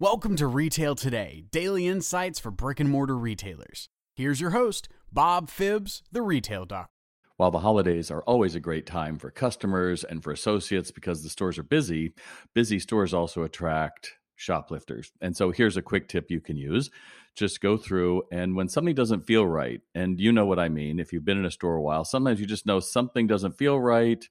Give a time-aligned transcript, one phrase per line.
[0.00, 3.88] Welcome to Retail Today, daily insights for brick and mortar retailers.
[4.14, 6.88] Here's your host, Bob Phibbs, the Retail Doc.
[7.36, 11.28] While the holidays are always a great time for customers and for associates because the
[11.28, 12.14] stores are busy,
[12.54, 15.10] busy stores also attract shoplifters.
[15.20, 16.92] And so here's a quick tip you can use.
[17.34, 21.00] Just go through, and when something doesn't feel right, and you know what I mean,
[21.00, 23.80] if you've been in a store a while, sometimes you just know something doesn't feel
[23.80, 24.24] right.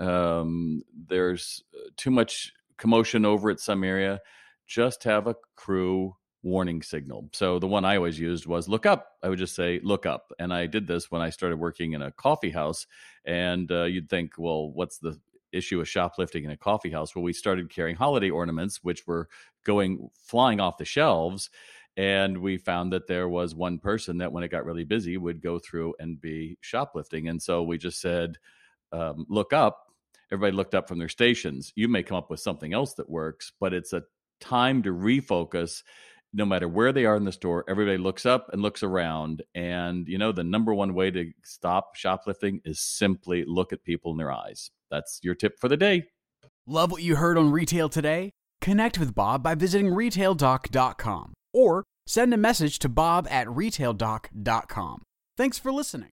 [0.00, 4.20] Um, there's uh, too much commotion over at some area.
[4.72, 7.28] Just have a crew warning signal.
[7.34, 9.18] So the one I always used was look up.
[9.22, 10.32] I would just say look up.
[10.38, 12.86] And I did this when I started working in a coffee house.
[13.26, 15.20] And uh, you'd think, well, what's the
[15.52, 17.14] issue of shoplifting in a coffee house?
[17.14, 19.28] Well, we started carrying holiday ornaments, which were
[19.62, 21.50] going flying off the shelves.
[21.98, 25.42] And we found that there was one person that, when it got really busy, would
[25.42, 27.28] go through and be shoplifting.
[27.28, 28.38] And so we just said,
[28.90, 29.92] um, look up.
[30.32, 31.74] Everybody looked up from their stations.
[31.76, 34.04] You may come up with something else that works, but it's a
[34.42, 35.82] time to refocus
[36.32, 39.42] no matter where they are in the store, everybody looks up and looks around.
[39.54, 44.12] And, you know, the number one way to stop shoplifting is simply look at people
[44.12, 44.70] in their eyes.
[44.90, 46.04] That's your tip for the day.
[46.66, 48.30] Love what you heard on Retail Today?
[48.60, 55.02] Connect with Bob by visiting retaildoc.com or send a message to bob at retaildoc.com.
[55.36, 56.10] Thanks for listening.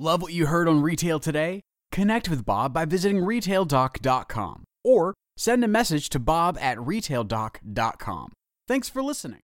[0.00, 1.60] Love what you heard on Retail Today?
[1.92, 8.32] Connect with Bob by visiting retaildoc.com or send a message to bob at retaildoc.com.
[8.66, 9.38] Thanks for listening.